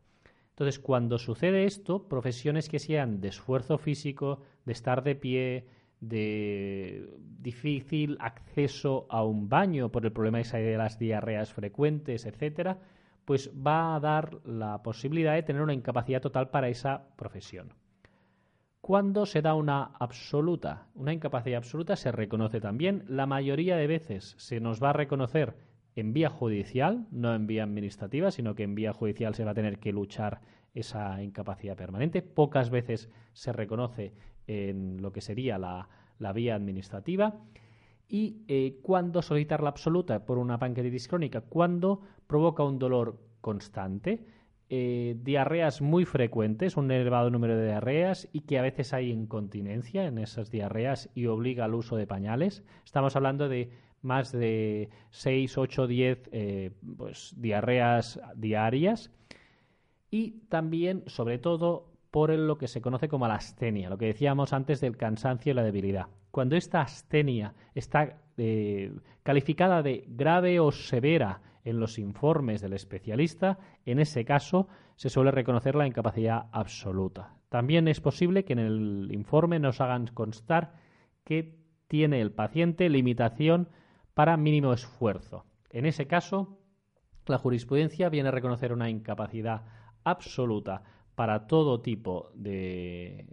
Entonces, 0.51 0.79
cuando 0.79 1.19
sucede 1.19 1.65
esto, 1.65 2.07
profesiones 2.07 2.69
que 2.69 2.79
sean 2.79 3.21
de 3.21 3.29
esfuerzo 3.29 3.79
físico, 3.79 4.43
de 4.67 4.73
estar 4.73 5.03
de 5.03 5.15
pie, 5.15 5.67
de 6.01 7.09
difícil 7.39 8.17
acceso 8.21 9.07
a 9.11 9.23
un 9.25 9.49
baño 9.49 9.91
por 9.91 10.05
el 10.05 10.13
problema 10.13 10.39
de 10.39 10.77
las 10.77 10.99
diarreas 10.99 11.53
frecuentes, 11.53 12.27
etcétera, 12.27 12.79
pues 13.25 13.51
va 13.55 13.95
a 13.95 14.01
dar 14.01 14.45
la 14.45 14.83
posibilidad 14.83 15.35
de 15.35 15.43
tener 15.43 15.63
una 15.63 15.75
incapacidad 15.75 16.21
total 16.21 16.51
para 16.51 16.69
esa 16.69 17.15
profesión. 17.17 17.75
Cuando 18.81 19.27
se 19.27 19.43
da 19.43 19.55
una 19.55 19.93
absoluta, 20.01 20.89
una 20.95 21.13
incapacidad 21.13 21.59
absoluta 21.59 21.97
se 21.97 22.13
reconoce 22.13 22.61
también. 22.61 23.05
La 23.09 23.27
mayoría 23.27 23.77
de 23.77 23.87
veces 23.87 24.35
se 24.39 24.59
nos 24.59 24.83
va 24.83 24.91
a 24.91 24.95
reconocer 24.95 25.55
en 25.95 26.13
vía 26.13 26.31
judicial, 26.31 27.07
no 27.11 27.35
en 27.35 27.47
vía 27.47 27.65
administrativa, 27.65 28.31
sino 28.31 28.55
que 28.55 28.63
en 28.63 28.75
vía 28.75 28.93
judicial 28.93 29.35
se 29.35 29.45
va 29.45 29.51
a 29.51 29.55
tener 29.55 29.79
que 29.79 29.93
luchar 29.93 30.41
esa 30.75 31.23
incapacidad 31.23 31.77
permanente. 31.77 32.23
Pocas 32.23 32.71
veces 32.71 33.11
se 33.33 33.53
reconoce 33.53 34.15
en 34.47 35.01
lo 35.03 35.13
que 35.13 35.21
sería 35.21 35.59
la, 35.59 35.89
vía 36.35 36.55
administrativa. 36.55 37.41
Y 38.09 38.43
eh, 38.49 38.79
cuando 38.83 39.23
solicitar 39.23 39.63
la 39.63 39.71
absoluta 39.71 40.25
por 40.25 40.39
una 40.39 40.59
pancreatitis 40.59 41.09
crónica, 41.09 41.43
cuando 41.43 42.03
provoca 42.27 42.65
un 42.65 42.79
dolor 42.79 43.19
constante, 43.41 44.27
eh, 44.69 45.17
diarreas 45.23 45.81
muy 45.81 46.05
frecuentes, 46.05 46.77
un 46.77 46.91
elevado 46.91 47.31
número 47.31 47.57
de 47.57 47.67
diarreas 47.67 48.29
y 48.33 48.41
que 48.43 48.59
a 48.59 48.63
veces 48.63 48.93
hay 48.93 49.11
incontinencia 49.11 50.07
en 50.07 50.19
esas 50.19 50.51
diarreas 50.51 51.11
y 51.15 51.27
obliga 51.27 51.65
al 51.65 51.75
uso 51.75 51.97
de 51.97 52.07
pañales. 52.07 52.65
Estamos 52.85 53.17
hablando 53.17 53.49
de 53.49 53.71
más 54.03 54.33
de 54.33 54.91
6, 55.11 55.59
8, 55.59 55.87
10 55.87 56.31
pues, 56.97 57.35
diarreas 57.37 58.21
diarias 58.37 59.11
y 60.11 60.41
también, 60.49 61.05
sobre 61.07 61.39
todo, 61.39 61.90
por 62.11 62.31
lo 62.31 62.59
que 62.59 62.69
se 62.69 62.81
conoce 62.81 63.09
como 63.09 63.29
la 63.29 63.35
astenia, 63.35 63.89
lo 63.89 63.99
que 63.99 64.07
decíamos 64.07 64.53
antes 64.53 64.81
del 64.81 64.97
cansancio 64.97 65.53
y 65.53 65.55
la 65.55 65.63
debilidad. 65.63 66.09
Cuando 66.31 66.57
esta 66.57 66.81
astenia 66.81 67.55
está 67.75 68.21
eh, 68.37 68.93
calificada 69.23 69.83
de 69.83 70.05
grave 70.09 70.61
o 70.61 70.73
severa 70.73 71.41
en 71.65 71.79
los 71.79 71.99
informes 71.99 72.61
del 72.61 72.73
especialista, 72.73 73.59
en 73.85 74.01
ese 74.01 74.25
caso 74.25 74.69
se 74.97 75.11
suele 75.11 75.31
reconocer 75.31 75.75
la 75.75 75.87
incapacidad 75.87 76.47
absoluta. 76.53 77.37
También 77.49 77.89
es 77.89 78.01
posible 78.01 78.45
que 78.45 78.55
en 78.55 78.59
el 78.61 79.09
informe 79.13 79.59
nos 79.59 79.81
hagan 79.81 80.07
constar 80.09 80.75
que 81.25 81.59
tiene 81.89 82.21
el 82.21 82.33
paciente 82.33 82.89
limitación 82.89 83.69
para 84.15 84.37
mínimo 84.37 84.73
esfuerzo. 84.73 85.45
En 85.71 85.87
ese 85.87 86.07
caso, 86.07 86.59
la 87.27 87.39
jurisprudencia 87.39 88.09
viene 88.09 88.29
a 88.29 88.33
reconocer 88.33 88.73
una 88.73 88.91
incapacidad 88.91 89.63
absoluta 90.05 90.83
para 91.15 91.47
todo 91.47 91.81
tipo 91.81 92.31
de, 92.35 93.27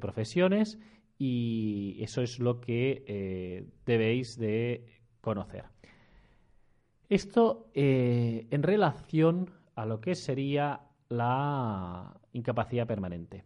profesiones 0.00 0.78
y 1.18 1.96
eso 2.00 2.22
es 2.22 2.38
lo 2.38 2.60
que 2.60 3.04
eh, 3.06 3.66
debéis 3.86 4.36
de 4.38 4.84
conocer. 5.20 5.64
Esto 7.08 7.70
eh, 7.72 8.48
en 8.50 8.62
relación 8.62 9.50
a 9.76 9.86
lo 9.86 10.00
que 10.00 10.14
sería 10.14 10.80
la 11.08 12.20
incapacidad 12.32 12.86
permanente. 12.86 13.44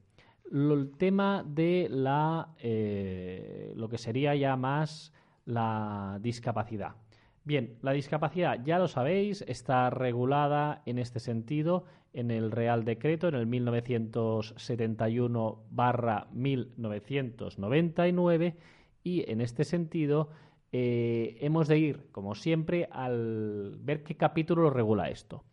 el 0.50 0.92
tema 0.96 1.44
de 1.46 1.88
la, 1.90 2.54
eh, 2.58 3.72
lo 3.76 3.88
que 3.88 3.98
sería 3.98 4.34
ya 4.34 4.56
más 4.56 5.12
la 5.44 6.18
discapacidad. 6.20 6.96
Bien, 7.44 7.78
la 7.82 7.92
discapacidad, 7.92 8.62
ya 8.64 8.78
lo 8.78 8.88
sabéis, 8.88 9.42
está 9.48 9.90
regulada 9.90 10.82
en 10.86 10.98
este 10.98 11.20
sentido 11.20 11.84
en 12.12 12.30
el 12.30 12.50
Real 12.50 12.84
Decreto, 12.84 13.28
en 13.28 13.36
el 13.36 13.46
1971 13.46 15.62
barra 15.70 16.26
1999, 16.32 18.56
y 19.02 19.30
en 19.30 19.40
este 19.40 19.64
sentido 19.64 20.28
eh, 20.72 21.38
hemos 21.40 21.68
de 21.68 21.78
ir, 21.78 22.08
como 22.12 22.34
siempre, 22.34 22.88
al 22.90 23.76
ver 23.80 24.02
qué 24.02 24.16
capítulo 24.16 24.68
regula 24.70 25.08
esto. 25.08 25.44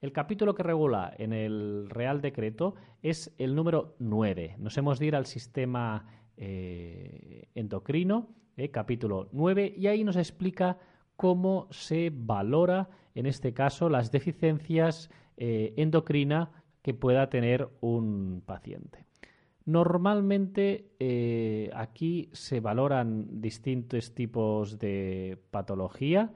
El 0.00 0.12
capítulo 0.12 0.54
que 0.54 0.62
regula 0.62 1.12
en 1.18 1.32
el 1.32 1.88
Real 1.90 2.22
Decreto 2.22 2.74
es 3.02 3.34
el 3.38 3.54
número 3.54 3.96
9. 3.98 4.56
Nos 4.58 4.78
hemos 4.78 4.98
de 4.98 5.06
ir 5.06 5.16
al 5.16 5.26
sistema 5.26 6.06
eh, 6.36 7.48
endocrino, 7.54 8.28
eh, 8.56 8.70
capítulo 8.70 9.28
9, 9.32 9.74
y 9.76 9.88
ahí 9.88 10.04
nos 10.04 10.16
explica 10.16 10.78
cómo 11.16 11.66
se 11.70 12.10
valora, 12.14 12.88
en 13.14 13.26
este 13.26 13.52
caso, 13.52 13.90
las 13.90 14.10
deficiencias 14.10 15.10
endocrinas 15.40 16.50
que 16.82 16.94
pueda 16.94 17.28
tener 17.30 17.68
un 17.80 18.42
paciente. 18.44 19.04
Normalmente 19.66 20.90
eh, 20.98 21.70
aquí 21.74 22.28
se 22.32 22.60
valoran 22.60 23.40
distintos 23.40 24.14
tipos 24.14 24.78
de 24.78 25.38
patología. 25.50 26.32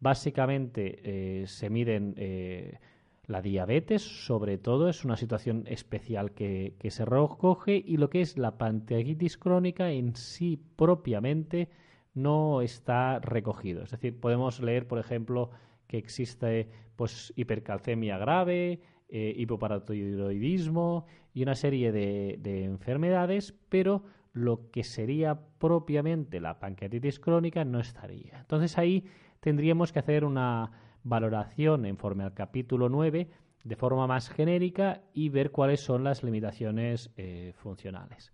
Básicamente 0.00 1.00
eh, 1.02 1.46
se 1.46 1.70
miden 1.70 2.14
eh, 2.16 2.78
la 3.26 3.42
diabetes, 3.42 4.00
sobre 4.00 4.56
todo, 4.56 4.88
es 4.88 5.04
una 5.04 5.16
situación 5.16 5.64
especial 5.66 6.32
que, 6.32 6.76
se 6.88 7.04
recoge, 7.04 7.82
y 7.84 7.98
lo 7.98 8.08
que 8.08 8.22
es 8.22 8.38
la 8.38 8.56
pancreatitis 8.56 9.36
crónica 9.36 9.90
en 9.90 10.16
sí 10.16 10.58
propiamente 10.76 11.68
no 12.14 12.62
está 12.62 13.18
recogido. 13.18 13.82
Es 13.82 13.90
decir, 13.90 14.18
podemos 14.18 14.60
leer, 14.60 14.86
por 14.86 14.98
ejemplo, 14.98 15.50
que 15.88 15.98
existe 15.98 16.70
pues, 16.98 17.32
hipercalcemia 17.36 18.18
grave, 18.18 18.80
eh, 19.08 19.32
hipoparatiroidismo 19.36 21.06
y 21.32 21.44
una 21.44 21.54
serie 21.54 21.92
de, 21.92 22.64
enfermedades, 22.64 23.54
pero 23.68 24.02
lo 24.32 24.68
que 24.72 24.82
sería 24.82 25.38
propiamente 25.58 26.40
la 26.40 26.58
pancreatitis 26.58 27.20
crónica 27.20 27.64
no 27.64 27.78
estaría. 27.78 28.40
Entonces 28.40 28.76
ahí 28.78 29.04
tendríamos 29.38 29.92
que 29.92 30.00
hacer 30.00 30.24
una 30.24 30.72
valoración 31.04 31.86
en 31.86 31.96
forma 31.96 32.24
al 32.24 32.34
capítulo 32.34 32.88
9 32.88 33.30
de 33.62 33.76
forma 33.76 34.08
más 34.08 34.28
genérica 34.28 35.02
y 35.14 35.28
ver 35.28 35.52
cuáles 35.52 35.78
son 35.78 36.02
las 36.02 36.24
limitaciones 36.24 37.12
eh, 37.16 37.52
funcionales. 37.54 38.32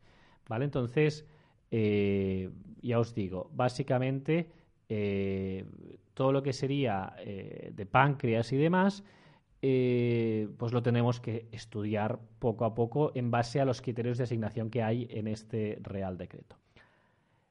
¿Vale? 0.49 0.64
Entonces, 0.64 1.26
eh, 1.71 2.50
ya 2.80 2.99
os 2.99 3.14
digo, 3.14 3.50
básicamente 3.52 4.50
todo 4.87 6.33
lo 6.33 6.43
que 6.43 6.53
sería 6.53 7.14
de 7.25 7.87
páncreas 7.87 8.53
y 8.53 8.57
demás 8.57 9.05
eh, 9.67 10.50
pues 10.59 10.75
lo 10.75 10.83
tenemos 10.83 11.21
que 11.21 11.49
estudiar 11.50 12.19
poco 12.38 12.67
a 12.67 12.75
poco 12.75 13.12
en 13.14 13.31
base 13.31 13.62
a 13.62 13.64
los 13.64 13.81
criterios 13.81 14.19
de 14.19 14.25
asignación 14.25 14.69
que 14.69 14.83
hay 14.83 15.09
en 15.09 15.26
este 15.26 15.79
Real 15.81 16.19
Decreto. 16.19 16.59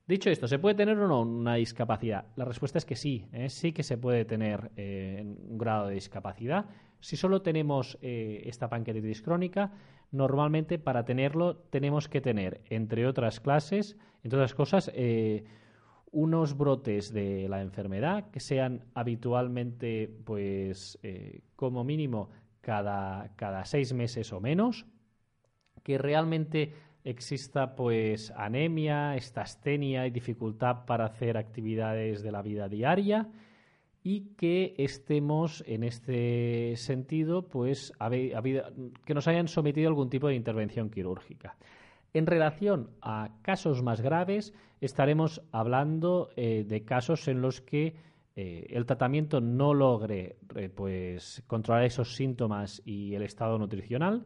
Dicho 0.06 0.30
esto, 0.30 0.48
¿se 0.48 0.60
puede 0.60 0.76
tener 0.76 0.96
o 1.00 1.08
no 1.08 1.22
una 1.22 1.56
discapacidad? 1.56 2.26
La 2.36 2.46
respuesta 2.46 2.78
es 2.78 2.86
que 2.86 2.96
sí, 2.96 3.26
¿eh? 3.34 3.50
sí 3.50 3.72
que 3.72 3.82
se 3.82 3.98
puede 3.98 4.26
tener 4.26 4.70
eh, 4.78 5.24
un 5.26 5.58
grado 5.58 5.88
de 5.88 5.96
discapacidad. 5.96 6.68
Si 7.00 7.18
solo 7.18 7.42
tenemos 7.42 7.98
esta 8.04 8.70
pancreatitis 8.70 9.24
crónica, 9.24 9.72
normalmente 10.12 10.78
para 10.78 11.06
tenerlo 11.06 11.56
tenemos 11.72 12.10
que 12.10 12.22
tener, 12.22 12.62
entre 12.70 13.08
otras 13.08 13.40
clases, 13.40 13.98
entre 14.24 14.38
otras 14.38 14.54
cosas, 14.54 14.92
unos 16.14 16.56
brotes 16.56 17.12
de 17.12 17.50
la 17.50 17.62
enfermedad 17.62 18.30
que 18.30 18.40
sean 18.40 18.86
habitualmente, 18.94 20.10
pues, 20.24 20.98
eh, 21.04 21.42
como 21.56 21.84
mínimo 21.84 22.30
cada, 22.62 23.36
cada 23.36 23.66
seis 23.66 23.94
meses 23.94 24.32
o 24.32 24.40
menos, 24.40 24.86
que 25.84 25.98
realmente 25.98 26.72
exista 27.04 27.76
pues 27.76 28.32
anemia, 28.32 29.16
estastenia 29.16 30.08
y 30.08 30.12
dificultad 30.12 30.86
para 30.86 31.06
hacer 31.06 31.36
actividades 31.36 32.24
de 32.24 32.32
la 32.32 32.42
vida 32.42 32.70
diaria 32.70 33.30
y 34.04 34.36
que 34.36 34.76
estemos 34.78 35.64
en 35.68 35.84
este 35.84 36.76
sentido 36.78 37.48
pues 37.48 37.92
que 39.06 39.14
nos 39.14 39.28
hayan 39.28 39.48
sometido 39.48 39.90
algún 39.90 40.10
tipo 40.10 40.28
de 40.28 40.36
intervención 40.36 40.90
quirúrgica. 40.90 41.58
En 42.14 42.28
relación 42.28 42.92
a 43.02 43.32
casos 43.42 43.82
más 43.82 44.02
graves, 44.02 44.54
estaremos 44.82 45.42
hablando 45.52 46.30
eh, 46.36 46.64
de 46.68 46.86
casos 46.86 47.28
en 47.28 47.42
los 47.42 47.60
que 47.60 47.96
eh, 48.36 48.68
el 48.70 48.86
tratamiento 48.86 49.42
no 49.42 49.74
logre 49.74 50.38
eh, 50.56 50.70
pues, 50.70 51.44
controlar 51.48 51.86
esos 51.86 52.16
síntomas 52.16 52.84
y 52.86 53.16
el 53.16 53.24
estado 53.24 53.58
nutricional 53.58 54.26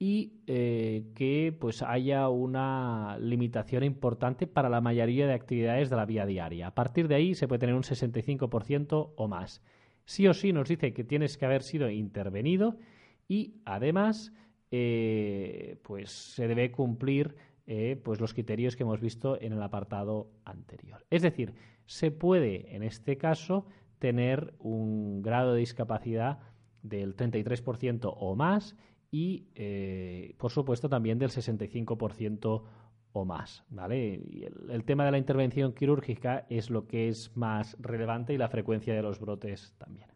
y 0.00 0.44
que 0.46 1.56
pues 1.58 1.82
haya 1.82 2.28
una 2.28 3.18
limitación 3.18 3.82
importante 3.82 4.46
para 4.46 4.68
la 4.68 4.80
mayoría 4.80 5.26
de 5.26 5.34
actividades 5.34 5.90
de 5.90 5.96
la 5.96 6.06
vida 6.06 6.24
diaria. 6.24 6.68
A 6.68 6.74
partir 6.76 7.08
de 7.08 7.16
ahí 7.16 7.34
se 7.34 7.48
puede 7.48 7.58
tener 7.58 7.74
un 7.74 7.82
65% 7.82 9.14
o 9.16 9.26
más. 9.26 9.60
Sí 10.04 10.28
o 10.28 10.34
sí 10.34 10.52
nos 10.52 10.68
dice 10.68 10.92
que 10.92 11.02
tienes 11.02 11.36
que 11.36 11.46
haber 11.46 11.64
sido 11.64 11.90
intervenido 11.90 12.76
y 13.26 13.56
además 13.64 14.32
eh, 14.70 15.78
pues 15.82 16.10
se 16.10 16.48
debe 16.48 16.70
cumplir 16.70 17.36
eh, 17.66 18.00
pues 18.02 18.20
los 18.20 18.32
criterios 18.32 18.76
que 18.76 18.82
hemos 18.82 19.00
visto 19.00 19.40
en 19.40 19.52
el 19.52 19.62
apartado 19.62 20.30
anterior. 20.44 21.04
Es 21.10 21.22
decir, 21.22 21.54
se 21.86 22.10
puede 22.10 22.74
en 22.74 22.82
este 22.82 23.18
caso 23.18 23.66
tener 23.98 24.54
un 24.58 25.22
grado 25.22 25.52
de 25.52 25.60
discapacidad 25.60 26.38
del 26.82 27.16
33% 27.16 28.14
o 28.16 28.36
más 28.36 28.76
y, 29.10 29.48
eh, 29.54 30.34
por 30.38 30.50
supuesto, 30.50 30.88
también 30.88 31.18
del 31.18 31.30
65% 31.30 32.62
o 33.12 33.24
más. 33.24 33.64
¿vale? 33.68 34.14
el, 34.70 34.84
tema 34.84 35.04
de 35.04 35.10
la 35.10 35.18
intervención 35.18 35.72
quirúrgica 35.72 36.46
es 36.48 36.70
lo 36.70 36.86
que 36.86 37.08
es 37.08 37.36
más 37.36 37.76
relevante 37.80 38.32
y 38.32 38.38
la 38.38 38.48
frecuencia 38.48 38.94
de 38.94 39.02
los 39.02 39.18
brotes 39.18 39.74
también. 39.78 40.07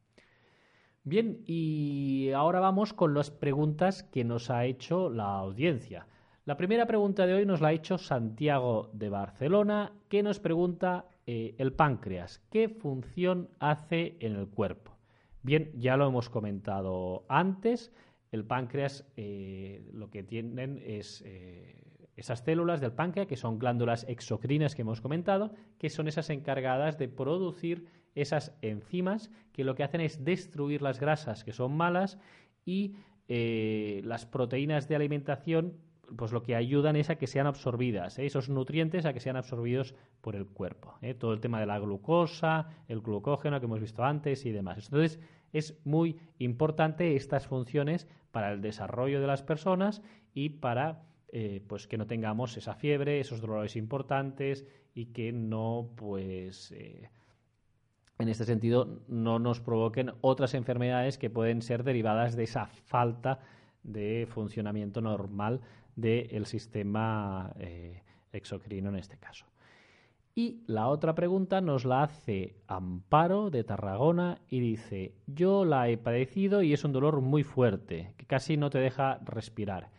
Bien, 1.05 1.43
y 1.47 2.31
ahora 2.31 2.61
vamos 2.61 2.93
con 2.93 3.13
las 3.13 3.33
preguntas 3.33 4.05
que 4.05 4.23
nos 4.23 4.51
ha 4.51 4.67
hecho 4.67 5.11
la 5.11 5.35
audiencia. 5.35 6.07
La 6.45 6.57
primera 6.57 6.87
pregunta 6.87 7.27
de 7.27 7.35
hoy 7.35 7.45
nos 7.45 7.61
la 7.61 7.69
ha 7.69 7.73
hecho 7.73 7.99
Santiago 7.99 8.89
de 8.93 9.09
Barcelona, 9.09 9.93
que 10.09 10.23
nos 10.23 10.39
pregunta 10.39 11.07
eh, 11.27 11.57
el 11.59 11.73
páncreas, 11.73 12.39
¿qué 12.51 12.69
función 12.69 13.49
hace 13.59 14.17
en 14.21 14.37
el 14.37 14.47
cuerpo? 14.47 14.97
Bien, 15.43 15.73
ya 15.77 15.97
lo 15.97 16.07
hemos 16.07 16.31
comentado 16.31 17.25
antes, 17.29 17.93
el 18.31 18.45
páncreas 18.45 19.05
eh, 19.17 19.85
lo 19.93 20.09
que 20.09 20.23
tienen 20.23 20.81
es 20.85 21.23
eh, 21.27 21.83
esas 22.17 22.41
células 22.41 22.81
del 22.81 22.93
páncreas, 22.93 23.27
que 23.27 23.37
son 23.37 23.59
glándulas 23.59 24.05
exocrinas 24.09 24.75
que 24.75 24.83
hemos 24.83 25.01
comentado, 25.01 25.53
que 25.79 25.91
son 25.91 26.09
esas 26.09 26.31
encargadas 26.31 26.99
de 26.99 27.09
producir 27.09 27.87
esas 28.15 28.55
enzimas 28.61 29.31
que 29.53 29.65
lo 29.65 29.75
que 29.75 29.85
hacen 29.85 30.01
es 30.01 30.25
destruir 30.25 30.83
las 30.83 31.01
grasas 31.01 31.45
que 31.45 31.53
son 31.53 31.77
malas 31.77 32.19
y 32.65 32.95
eh, 33.29 34.03
las 34.05 34.27
proteínas 34.27 34.89
de 34.89 34.97
alimentación 34.97 35.79
pues 36.17 36.33
lo 36.33 36.43
que 36.43 36.55
ayudan 36.55 36.97
es 36.97 37.11
a 37.11 37.17
que 37.17 37.27
sean 37.27 37.47
absorbidas, 37.47 38.19
¿eh? 38.19 38.27
esos 38.27 38.49
nutrientes 38.49 39.07
a 39.07 39.13
que 39.13 39.21
sean 39.21 39.37
absorbidos 39.37 39.95
por 40.21 40.37
el 40.37 40.47
cuerpo. 40.47 40.99
¿eh? 41.01 41.15
Todo 41.15 41.33
el 41.33 41.41
tema 41.41 41.61
de 41.61 41.67
la 41.67 41.79
glucosa, 41.79 42.69
el 42.89 43.01
glucógeno 43.01 43.59
que 43.61 43.67
hemos 43.67 43.81
visto 43.81 44.05
antes 44.05 44.45
y 44.45 44.51
demás. 44.51 44.87
Entonces, 44.87 45.21
es 45.53 45.79
muy 45.85 46.19
importante 46.39 47.17
estas 47.17 47.47
funciones 47.47 48.07
para 48.31 48.53
el 48.53 48.61
desarrollo 48.61 49.21
de 49.21 49.27
las 49.27 49.43
personas 49.43 50.03
y 50.35 50.51
para 50.51 51.03
pues 51.67 51.87
que 51.87 51.97
no 51.97 52.07
tengamos 52.07 52.57
esa 52.57 52.75
fiebre, 52.75 53.21
esos 53.21 53.41
dolores 53.41 53.77
importantes 53.77 54.67
y 54.95 55.07
que 55.07 55.33
no 55.33 55.91
pues 55.97 56.75
en 58.19 58.29
este 58.29 58.45
sentido 58.45 59.03
no 59.09 59.39
nos 59.39 59.61
provoquen 59.61 60.13
otras 60.21 60.55
enfermedades 60.55 61.19
que 61.19 61.31
pueden 61.31 61.63
ser 61.63 61.85
derivadas 61.85 62.37
de 62.37 62.45
esa 62.45 62.67
falta 62.67 63.41
de 63.83 64.27
funcionamiento 64.29 65.01
normal 65.01 65.61
del 65.97 66.47
sistema 66.47 67.53
eh, 67.59 68.03
exocrino 68.33 68.91
en 68.91 68.97
este 68.97 69.19
caso. 69.19 69.47
Y 70.35 70.63
la 70.67 70.89
otra 70.89 71.15
pregunta 71.15 71.61
nos 71.61 71.85
la 71.85 72.05
hace 72.05 72.57
Amparo 72.67 73.51
de 73.51 73.65
Tarragona 73.65 74.41
y 74.49 74.61
dice, 74.61 75.15
yo 75.27 75.67
la 75.67 75.91
he 75.91 75.99
padecido 75.99 76.63
y 76.63 76.73
es 76.73 76.85
un 76.85 76.93
dolor 76.93 77.21
muy 77.21 77.43
fuerte, 77.43 78.15
que 78.17 78.25
casi 78.25 78.57
no 78.57 78.71
te 78.71 78.79
deja 78.79 79.19
respirar. 79.25 79.91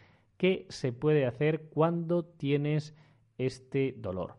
¿Qué 0.43 0.65
se 0.67 0.91
puede 0.91 1.25
hacer 1.25 1.69
cuando 1.69 2.25
tienes 2.25 2.93
este 3.37 3.95
dolor? 3.97 4.35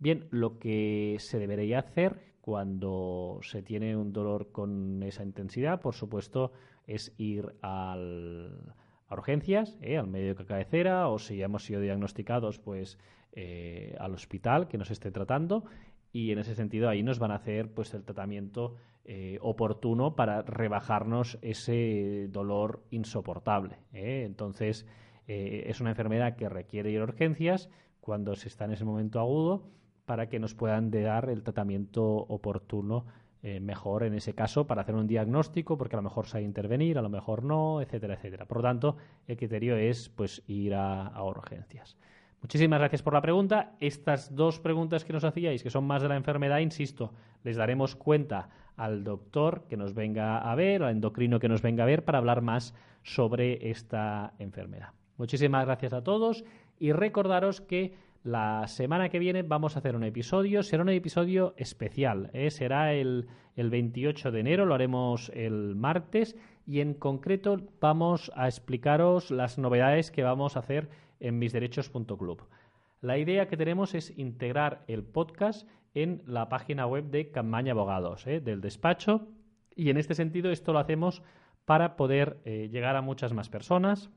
Bien, 0.00 0.26
lo 0.32 0.58
que 0.58 1.14
se 1.20 1.38
debería 1.38 1.78
hacer 1.78 2.34
cuando 2.40 3.38
se 3.42 3.62
tiene 3.62 3.96
un 3.96 4.12
dolor 4.12 4.50
con 4.50 5.00
esa 5.04 5.22
intensidad, 5.22 5.80
por 5.80 5.94
supuesto, 5.94 6.50
es 6.88 7.14
ir 7.18 7.54
al, 7.62 8.74
a 9.06 9.14
urgencias, 9.14 9.78
¿eh? 9.80 9.96
al 9.96 10.08
médico 10.08 10.40
de 10.40 10.46
cabecera, 10.46 11.06
o 11.06 11.20
si 11.20 11.36
ya 11.36 11.44
hemos 11.44 11.64
sido 11.64 11.80
diagnosticados, 11.80 12.58
pues 12.58 12.98
eh, 13.30 13.94
al 14.00 14.12
hospital 14.12 14.66
que 14.66 14.76
nos 14.76 14.90
esté 14.90 15.12
tratando. 15.12 15.66
Y 16.10 16.32
en 16.32 16.40
ese 16.40 16.56
sentido 16.56 16.88
ahí 16.88 17.04
nos 17.04 17.20
van 17.20 17.30
a 17.30 17.36
hacer 17.36 17.72
pues 17.72 17.94
el 17.94 18.02
tratamiento 18.02 18.74
eh, 19.04 19.38
oportuno 19.40 20.16
para 20.16 20.42
rebajarnos 20.42 21.38
ese 21.42 22.26
dolor 22.32 22.82
insoportable. 22.90 23.78
Entonces 23.92 24.84
es 25.26 25.80
una 25.80 25.90
enfermedad 25.90 26.36
que 26.36 26.48
requiere 26.48 26.90
ir 26.90 27.00
a 27.00 27.04
urgencias 27.04 27.70
cuando 28.00 28.34
se 28.36 28.48
está 28.48 28.66
en 28.66 28.72
ese 28.72 28.84
momento 28.84 29.20
agudo 29.20 29.68
para 30.04 30.28
que 30.28 30.38
nos 30.38 30.54
puedan 30.54 30.90
dar 30.90 31.30
el 31.30 31.42
tratamiento 31.42 32.04
oportuno 32.04 33.06
eh, 33.46 33.60
mejor 33.60 34.04
en 34.04 34.14
ese 34.14 34.34
caso 34.34 34.66
para 34.66 34.80
hacer 34.80 34.94
un 34.94 35.06
diagnóstico, 35.06 35.76
porque 35.76 35.96
a 35.96 35.98
lo 35.98 36.02
mejor 36.04 36.24
hay 36.32 36.44
intervenir, 36.44 36.96
a 36.96 37.02
lo 37.02 37.10
mejor 37.10 37.44
no, 37.44 37.82
etcétera, 37.82 38.14
etcétera. 38.14 38.46
Por 38.46 38.56
lo 38.56 38.62
tanto, 38.62 38.96
el 39.26 39.36
criterio 39.36 39.76
es 39.76 40.08
pues 40.08 40.42
ir 40.46 40.74
a, 40.74 41.12
urgencias. 41.22 41.98
Muchísimas 42.40 42.78
gracias 42.78 43.02
por 43.02 43.12
la 43.12 43.20
pregunta. 43.20 43.74
Estas 43.80 44.34
dos 44.34 44.60
preguntas 44.60 45.04
que 45.04 45.12
nos 45.12 45.24
hacíais, 45.24 45.62
que 45.62 45.68
son 45.68 45.84
más 45.84 46.00
de 46.00 46.08
la 46.08 46.16
enfermedad, 46.16 46.60
insisto, 46.60 47.12
les 47.42 47.56
daremos 47.56 47.96
cuenta 47.96 48.48
al 48.76 49.04
doctor 49.04 49.66
que 49.68 49.76
nos 49.76 49.92
venga 49.92 50.38
a 50.38 50.54
ver, 50.54 50.82
al 50.82 50.92
endocrino 50.92 51.38
que 51.38 51.50
nos 51.50 51.60
venga 51.60 51.84
a 51.84 51.86
ver, 51.86 52.02
para 52.02 52.16
hablar 52.16 52.40
más 52.40 52.74
sobre 53.02 53.70
esta 53.70 54.32
enfermedad. 54.38 54.94
Muchísimas 55.16 55.64
gracias 55.64 55.92
a 55.92 56.02
todos 56.02 56.44
y 56.78 56.92
recordaros 56.92 57.60
que 57.60 57.94
la 58.24 58.66
semana 58.68 59.10
que 59.10 59.18
viene 59.18 59.42
vamos 59.42 59.76
a 59.76 59.80
hacer 59.80 59.96
un 59.96 60.04
episodio, 60.04 60.62
será 60.62 60.82
un 60.82 60.88
episodio 60.88 61.54
especial, 61.56 62.30
¿eh? 62.32 62.50
será 62.50 62.94
el, 62.94 63.28
el 63.54 63.70
28 63.70 64.32
de 64.32 64.40
enero, 64.40 64.64
lo 64.64 64.74
haremos 64.74 65.30
el 65.34 65.76
martes 65.76 66.36
y 66.66 66.80
en 66.80 66.94
concreto 66.94 67.60
vamos 67.80 68.32
a 68.34 68.46
explicaros 68.46 69.30
las 69.30 69.58
novedades 69.58 70.10
que 70.10 70.22
vamos 70.22 70.56
a 70.56 70.60
hacer 70.60 70.88
en 71.20 71.38
misderechos.club. 71.38 72.42
La 73.02 73.18
idea 73.18 73.46
que 73.46 73.58
tenemos 73.58 73.94
es 73.94 74.16
integrar 74.18 74.84
el 74.88 75.04
podcast 75.04 75.68
en 75.92 76.22
la 76.26 76.48
página 76.48 76.86
web 76.86 77.10
de 77.10 77.30
Campaña 77.30 77.72
Abogados, 77.72 78.26
¿eh? 78.26 78.40
del 78.40 78.62
despacho, 78.62 79.28
y 79.76 79.90
en 79.90 79.98
este 79.98 80.14
sentido 80.14 80.50
esto 80.50 80.72
lo 80.72 80.78
hacemos 80.78 81.22
para 81.66 81.96
poder 81.96 82.38
eh, 82.44 82.68
llegar 82.72 82.96
a 82.96 83.02
muchas 83.02 83.32
más 83.32 83.48
personas, 83.48 84.10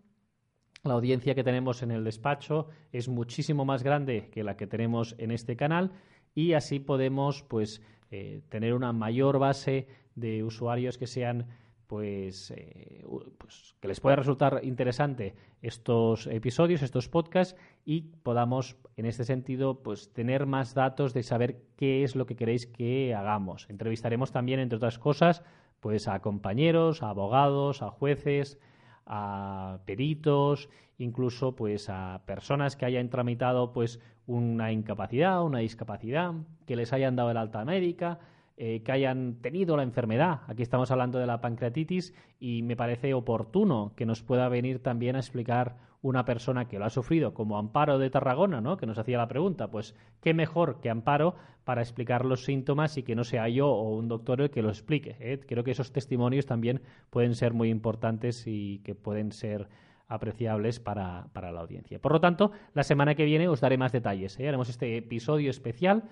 la 0.87 0.95
audiencia 0.95 1.35
que 1.35 1.43
tenemos 1.43 1.83
en 1.83 1.91
el 1.91 2.03
despacho 2.03 2.67
es 2.91 3.07
muchísimo 3.07 3.65
más 3.65 3.83
grande 3.83 4.29
que 4.31 4.43
la 4.43 4.57
que 4.57 4.67
tenemos 4.67 5.15
en 5.17 5.31
este 5.31 5.55
canal 5.55 5.91
y 6.35 6.53
así 6.53 6.79
podemos 6.79 7.43
pues 7.43 7.81
eh, 8.11 8.41
tener 8.49 8.73
una 8.73 8.93
mayor 8.93 9.39
base 9.39 9.87
de 10.15 10.43
usuarios 10.43 10.97
que 10.97 11.07
sean 11.07 11.47
pues, 11.87 12.51
eh, 12.51 13.05
pues, 13.37 13.75
que 13.79 13.87
les 13.87 13.99
pueda 13.99 14.17
resultar 14.17 14.59
interesante 14.63 15.35
estos 15.61 16.27
episodios, 16.27 16.81
estos 16.81 17.07
podcasts 17.07 17.55
y 17.85 18.01
podamos 18.23 18.75
en 18.97 19.05
este 19.05 19.23
sentido 19.23 19.81
pues 19.81 20.11
tener 20.13 20.45
más 20.45 20.73
datos 20.73 21.13
de 21.13 21.23
saber 21.23 21.63
qué 21.77 22.03
es 22.03 22.15
lo 22.15 22.25
que 22.25 22.35
queréis 22.35 22.67
que 22.67 23.15
hagamos. 23.15 23.67
Entrevistaremos 23.69 24.31
también 24.31 24.59
entre 24.59 24.77
otras 24.77 24.99
cosas 24.99 25.43
pues 25.79 26.07
a 26.07 26.19
compañeros, 26.21 27.03
a 27.03 27.09
abogados, 27.09 27.81
a 27.81 27.89
jueces, 27.89 28.59
a 29.07 29.79
peritos, 29.85 30.69
incluso 30.97 31.55
pues 31.55 31.89
a 31.89 32.21
personas 32.25 32.75
que 32.75 32.85
hayan 32.85 33.09
tramitado 33.09 33.73
pues 33.73 33.99
una 34.25 34.71
incapacidad, 34.71 35.43
una 35.43 35.59
discapacidad, 35.59 36.33
que 36.65 36.75
les 36.75 36.93
hayan 36.93 37.15
dado 37.15 37.31
el 37.31 37.37
alta 37.37 37.63
médica, 37.65 38.19
eh, 38.57 38.81
que 38.83 38.91
hayan 38.91 39.35
tenido 39.35 39.77
la 39.77 39.83
enfermedad. 39.83 40.41
Aquí 40.47 40.63
estamos 40.63 40.91
hablando 40.91 41.19
de 41.19 41.27
la 41.27 41.41
pancreatitis 41.41 42.13
y 42.39 42.63
me 42.63 42.75
parece 42.75 43.13
oportuno 43.13 43.93
que 43.95 44.05
nos 44.05 44.23
pueda 44.23 44.49
venir 44.49 44.81
también 44.81 45.15
a 45.15 45.19
explicar 45.19 45.77
una 46.07 46.23
persona 46.23 46.69
que 46.69 46.79
lo 46.79 46.85
ha 46.85 46.89
sufrido, 46.89 47.33
como 47.33 47.57
Amparo 47.57 47.99
de 47.99 48.09
Tarragona, 48.09 48.61
¿no? 48.61 48.77
que 48.77 48.85
nos 48.85 48.97
hacía 48.97 49.17
la 49.17 49.27
pregunta. 49.27 49.69
Pues 49.69 49.93
qué 50.21 50.33
mejor 50.33 50.79
que 50.79 50.89
Amparo 50.89 51.35
para 51.65 51.81
explicar 51.81 52.23
los 52.23 52.45
síntomas 52.45 52.97
y 52.97 53.03
que 53.03 53.13
no 53.13 53.25
sea 53.25 53.49
yo 53.49 53.67
o 53.67 53.97
un 53.97 54.07
doctor 54.07 54.39
el 54.39 54.49
que 54.49 54.61
lo 54.61 54.69
explique. 54.69 55.17
¿eh? 55.19 55.41
Creo 55.45 55.65
que 55.65 55.71
esos 55.71 55.91
testimonios 55.91 56.45
también 56.45 56.81
pueden 57.09 57.35
ser 57.35 57.53
muy 57.53 57.69
importantes 57.69 58.45
y 58.47 58.79
que 58.85 58.95
pueden 58.95 59.33
ser 59.33 59.67
apreciables 60.07 60.79
para, 60.79 61.27
la 61.33 61.59
audiencia. 61.59 61.99
Por 61.99 62.13
lo 62.13 62.21
tanto, 62.21 62.51
la 62.73 62.83
semana 62.83 63.15
que 63.15 63.25
viene 63.25 63.49
os 63.49 63.59
daré 63.59 63.77
más 63.77 63.91
detalles. 63.91 64.39
¿eh? 64.39 64.47
Haremos 64.47 64.69
este 64.69 64.95
episodio 64.95 65.49
especial 65.49 66.03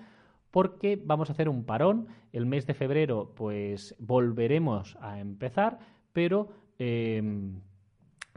porque 0.50 1.00
vamos 1.02 1.30
a 1.30 1.32
hacer 1.32 1.48
un 1.48 1.64
parón. 1.64 2.08
El 2.34 2.44
mes 2.44 2.66
de 2.66 2.74
febrero, 2.74 3.32
pues 3.34 3.94
volveremos 3.98 4.96
a 5.00 5.20
empezar, 5.20 5.78
pero. 6.12 6.48
Em, 6.78 7.62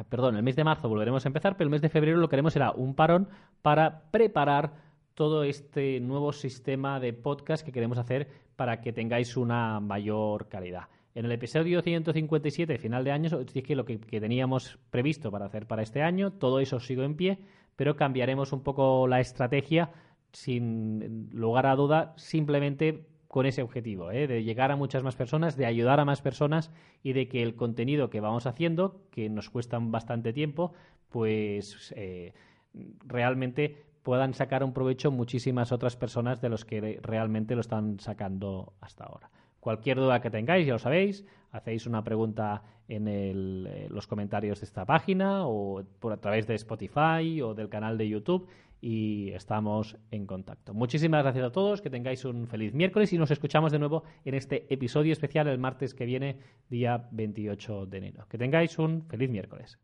perdón, 0.07 0.35
el 0.35 0.43
mes 0.43 0.55
de 0.55 0.63
marzo 0.63 0.87
volveremos 0.87 1.25
a 1.25 1.29
empezar, 1.29 1.57
pero 1.57 1.67
el 1.67 1.71
mes 1.71 1.81
de 1.81 1.89
febrero 1.89 2.17
lo 2.17 2.29
que 2.29 2.35
haremos 2.35 2.53
será 2.53 2.71
un 2.71 2.95
parón 2.95 3.27
para 3.61 4.03
preparar 4.11 4.73
todo 5.13 5.43
este 5.43 5.99
nuevo 5.99 6.31
sistema 6.31 6.99
de 6.99 7.11
podcast 7.11 7.65
que 7.65 7.71
queremos 7.71 7.97
hacer 7.97 8.29
para 8.55 8.79
que 8.79 8.93
tengáis 8.93 9.35
una 9.35 9.79
mayor 9.79 10.47
calidad. 10.47 10.83
En 11.15 11.25
el 11.25 11.31
episodio 11.31 11.81
157, 11.81 12.77
final 12.77 13.03
de 13.03 13.11
año, 13.11 13.29
os 13.35 13.53
dije 13.53 13.75
lo 13.75 13.83
que, 13.83 13.97
teníamos 13.97 14.79
previsto 14.89 15.31
para 15.31 15.47
hacer 15.47 15.65
para 15.65 15.81
este 15.81 16.01
año. 16.01 16.31
Todo 16.31 16.59
eso 16.59 16.79
sigo 16.79 17.03
en 17.03 17.15
pie, 17.15 17.39
pero 17.75 17.95
cambiaremos 17.95 18.53
un 18.53 18.61
poco 18.61 19.07
la 19.07 19.19
estrategia 19.19 19.91
sin 20.31 21.29
lugar 21.33 21.65
a 21.65 21.75
duda, 21.75 22.13
simplemente 22.15 23.07
con 23.29 23.45
ese 23.45 23.61
objetivo, 23.61 24.11
¿eh? 24.11 24.25
de 24.25 24.43
llegar 24.43 24.71
a 24.71 24.75
muchas 24.75 25.03
más 25.03 25.15
personas, 25.15 25.55
de 25.55 25.67
ayudar 25.67 25.99
a 25.99 26.05
más 26.05 26.19
personas 26.19 26.71
y 27.03 27.13
de 27.13 27.27
que 27.27 27.43
el 27.43 27.55
contenido 27.55 28.09
que 28.09 28.21
vamos 28.21 28.47
haciendo, 28.47 29.03
que 29.11 29.29
nos 29.29 29.51
cuesta 29.51 29.77
bastante 29.79 30.33
tiempo, 30.33 30.73
pues 31.09 31.93
eh, 31.95 32.33
realmente 33.05 33.85
puedan 34.01 34.33
sacar 34.33 34.63
un 34.63 34.73
provecho 34.73 35.11
muchísimas 35.11 35.71
otras 35.71 35.95
personas 35.95 36.41
de 36.41 36.49
los 36.49 36.65
que 36.65 36.99
realmente 37.03 37.53
lo 37.53 37.61
están 37.61 37.99
sacando 37.99 38.73
hasta 38.81 39.03
ahora. 39.03 39.29
Cualquier 39.59 39.97
duda 39.97 40.21
que 40.21 40.31
tengáis, 40.31 40.65
ya 40.65 40.73
lo 40.73 40.79
sabéis, 40.79 41.23
hacéis 41.51 41.85
una 41.85 42.03
pregunta 42.03 42.63
en 42.87 43.07
eh, 43.07 43.87
los 43.91 44.07
comentarios 44.07 44.59
de 44.61 44.65
esta 44.65 44.85
página 44.85 45.45
o 45.45 45.83
por 45.99 46.13
a 46.13 46.17
través 46.17 46.47
de 46.47 46.55
Spotify 46.55 47.43
o 47.43 47.53
del 47.53 47.69
canal 47.69 47.95
de 47.99 48.09
YouTube 48.09 48.47
y 48.81 49.29
estamos 49.31 49.97
en 50.11 50.25
contacto. 50.25 50.73
Muchísimas 50.73 51.23
gracias 51.23 51.45
a 51.45 51.51
todos, 51.51 51.81
que 51.81 51.89
tengáis 51.89 52.25
un 52.25 52.47
feliz 52.47 52.73
miércoles 52.73 53.11
y 53.13 53.17
nos 53.17 53.31
escuchamos 53.31 53.71
de 53.71 53.79
nuevo 53.79 54.03
en 54.25 54.35
este 54.35 54.71
episodio 54.73 55.13
especial 55.13 55.47
el 55.47 55.57
martes 55.57 55.93
que 55.93 56.05
viene, 56.05 56.37
día 56.69 57.07
28 57.11 57.85
de 57.85 57.97
enero. 57.97 58.25
Que 58.29 58.37
tengáis 58.37 58.77
un 58.79 59.05
feliz 59.07 59.29
miércoles. 59.29 59.79